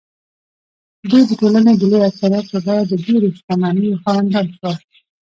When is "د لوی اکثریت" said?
1.77-2.45